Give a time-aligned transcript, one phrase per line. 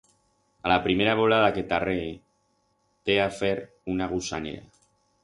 [0.67, 2.07] A la primera volada que t'arree,
[3.09, 3.53] t'he a fer
[3.97, 4.65] una gusanera.